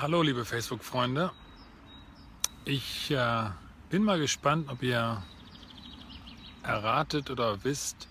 [0.00, 1.32] Hallo liebe Facebook-Freunde.
[2.64, 3.46] Ich äh,
[3.90, 5.24] bin mal gespannt, ob ihr
[6.62, 8.06] erratet oder wisst,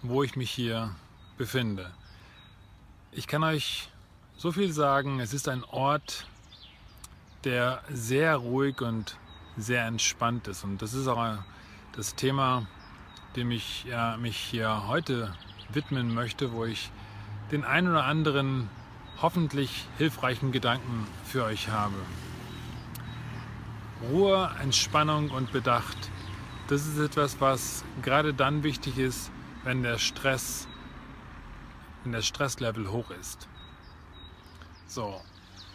[0.00, 0.96] wo ich mich hier
[1.36, 1.92] befinde.
[3.12, 3.90] Ich kann euch
[4.38, 6.26] so viel sagen, es ist ein Ort,
[7.44, 9.18] der sehr ruhig und
[9.58, 10.64] sehr entspannt ist.
[10.64, 11.36] Und das ist auch
[11.92, 12.66] das Thema,
[13.36, 15.34] dem ich ja, mich hier heute
[15.74, 16.90] widmen möchte, wo ich
[17.50, 18.70] den einen oder anderen
[19.20, 21.96] hoffentlich hilfreichen Gedanken für euch habe.
[24.10, 26.10] Ruhe, Entspannung und Bedacht,
[26.68, 29.30] das ist etwas, was gerade dann wichtig ist,
[29.64, 30.68] wenn der Stress,
[32.04, 33.48] wenn der Stresslevel hoch ist.
[34.86, 35.20] So.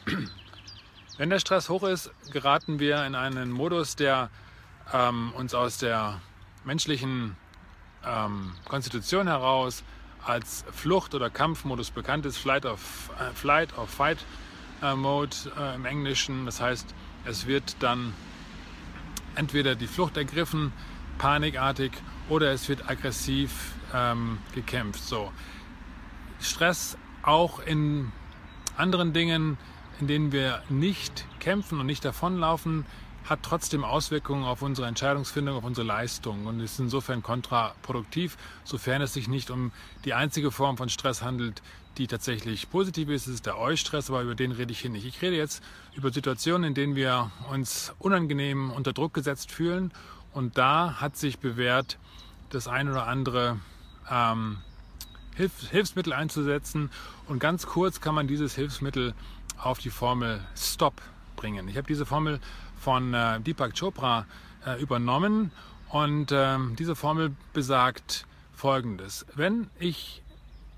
[1.18, 4.32] Wenn der Stress hoch ist, geraten wir in einen Modus, der
[4.92, 6.20] ähm, uns aus der
[6.64, 7.38] menschlichen
[8.04, 9.84] ähm, Konstitution heraus
[10.26, 14.26] als Flucht- oder Kampfmodus bekannt ist, Flight of, äh, Flight of Fight
[14.82, 16.46] äh, Mode äh, im Englischen.
[16.46, 16.94] Das heißt,
[17.26, 18.14] es wird dann
[19.36, 20.72] entweder die Flucht ergriffen,
[21.18, 21.92] panikartig,
[22.30, 25.04] oder es wird aggressiv ähm, gekämpft.
[25.04, 25.32] So.
[26.40, 28.12] Stress auch in
[28.78, 29.58] anderen Dingen,
[30.00, 32.86] in denen wir nicht kämpfen und nicht davonlaufen,
[33.26, 39.14] hat trotzdem Auswirkungen auf unsere Entscheidungsfindung, auf unsere Leistung und ist insofern kontraproduktiv, sofern es
[39.14, 39.72] sich nicht um
[40.06, 41.62] die einzige Form von Stress handelt,
[41.98, 43.28] die tatsächlich positiv ist.
[43.28, 45.06] Es ist der Eustress, aber über den rede ich hier nicht.
[45.06, 45.64] Ich rede jetzt
[45.96, 49.92] über Situationen, in denen wir uns unangenehm unter Druck gesetzt fühlen
[50.34, 51.98] und da hat sich bewährt,
[52.50, 53.60] das ein oder andere
[54.10, 54.58] ähm,
[55.36, 56.92] Hilf Hilfsmittel einzusetzen
[57.28, 59.16] und ganz kurz kann man dieses Hilfsmittel
[59.58, 61.02] auf die Formel Stop
[61.44, 61.68] bringen.
[61.68, 62.40] Ich habe diese Formel
[62.80, 64.26] von äh, Deepak Chopra
[64.66, 65.52] äh, übernommen
[65.90, 69.26] und äh, diese Formel besagt folgendes.
[69.36, 70.24] Wenn ich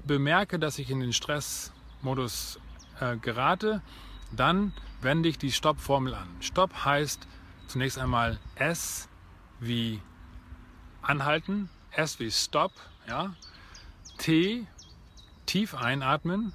[0.08, 2.60] bemerke, dass ich in den Stressmodus
[3.00, 3.84] äh, gerate,
[4.32, 6.28] dann wende ich die Stopp-Formel an.
[6.40, 7.28] Stopp heißt
[7.68, 9.08] zunächst einmal S
[9.60, 10.02] wie
[11.04, 12.72] anhalten, S wie Stop,
[13.08, 13.36] ja.
[14.18, 14.66] T,
[15.46, 16.54] tief einatmen,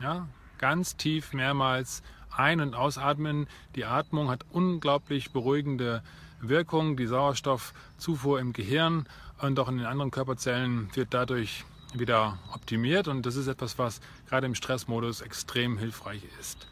[0.00, 2.04] ja, ganz tief mehrmals
[2.40, 3.46] ein- und ausatmen.
[3.76, 6.02] Die Atmung hat unglaublich beruhigende
[6.40, 6.96] Wirkung.
[6.96, 9.06] Die Sauerstoffzufuhr im Gehirn
[9.40, 11.64] und auch in den anderen Körperzellen wird dadurch
[11.94, 16.68] wieder optimiert und das ist etwas, was gerade im Stressmodus extrem hilfreich ist.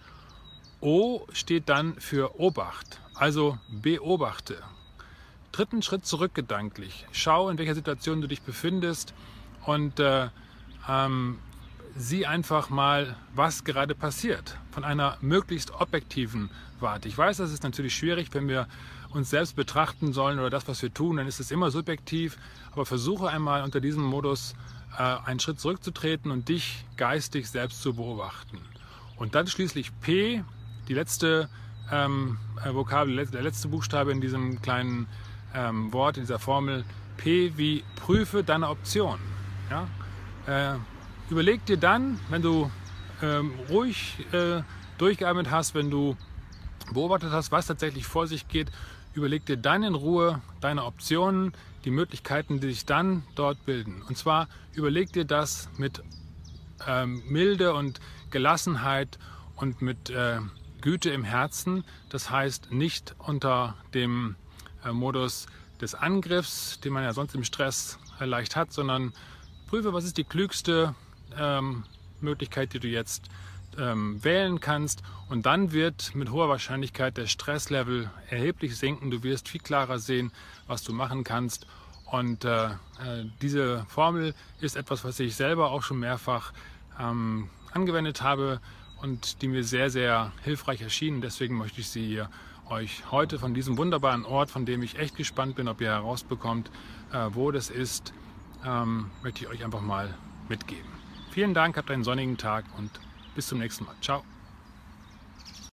[0.81, 4.63] O steht dann für Obacht, also beobachte.
[5.51, 7.05] Dritten Schritt zurück gedanklich.
[7.11, 9.13] Schau, in welcher Situation du dich befindest
[9.67, 10.29] und äh,
[10.89, 11.39] ähm,
[11.99, 16.49] sieh einfach mal, was gerade passiert, von einer möglichst objektiven
[16.81, 17.09] Warte.
[17.09, 18.69] Ich weiß, das ist natürlich schwierig, wenn wir
[19.11, 22.39] uns selbst betrachten sollen oder das, was wir tun, dann ist es immer subjektiv,
[22.71, 24.55] aber versuche einmal unter diesem Modus
[24.97, 28.61] äh, einen Schritt zurückzutreten und dich geistig selbst zu beobachten.
[29.17, 30.45] Und dann schließlich P,
[30.87, 31.49] die letzte
[31.91, 35.09] ähm, äh, Vokabel, der letzte Buchstabe in diesem kleinen
[35.55, 36.85] ähm, Wort, in dieser Formel,
[37.17, 39.19] P wie prüfe deine Option.
[39.71, 39.89] Ja?
[40.47, 40.79] Äh,
[41.31, 42.71] Überleg dir dann, wenn du
[43.23, 44.63] ähm, ruhig äh,
[44.97, 46.17] durchgeatmet hast, wenn du
[46.93, 48.71] beobachtet hast, was tatsächlich vor sich geht,
[49.13, 51.53] überleg dir dann in Ruhe deine Optionen,
[51.85, 54.03] die Möglichkeiten, die sich dann dort bilden.
[54.09, 56.03] Und zwar überleg dir das mit
[56.87, 58.01] ähm, Milde und
[58.31, 59.19] Gelassenheit
[59.55, 60.39] und mit äh,
[60.81, 61.85] Güte im Herzen.
[62.09, 64.37] Das heißt nicht unter dem
[64.83, 65.47] äh, Modus
[65.81, 69.13] des Angriffs, den man ja sonst im Stress äh, leicht hat, sondern
[69.69, 70.95] prüfe, was ist die klügste
[71.37, 71.85] ähm,
[72.21, 73.29] Möglichkeit, die du jetzt
[73.79, 75.03] ähm, wählen kannst.
[75.29, 79.11] Und dann wird mit hoher Wahrscheinlichkeit der Stresslevel erheblich sinken.
[79.11, 80.33] Du wirst viel klarer sehen,
[80.67, 81.67] was du machen kannst.
[82.11, 82.71] Und äh, äh,
[83.43, 86.53] diese Formel ist etwas, was ich selber auch schon mehrfach
[86.99, 88.61] ähm, angewendet habe
[89.03, 91.21] und die mir sehr, sehr hilfreich erschienen.
[91.21, 92.31] Deswegen möchte ich sie hier
[92.71, 96.71] euch heute von diesem wunderbaren Ort, von dem ich echt gespannt bin, ob ihr herausbekommt,
[97.13, 98.13] äh, wo das ist,
[98.65, 100.15] ähm, möchte ich euch einfach mal
[100.49, 100.98] mitgeben.
[101.39, 102.91] Vielen Dank, habt einen sonnigen Tag und
[103.37, 103.95] bis zum nächsten Mal.
[104.03, 104.25] Ciao.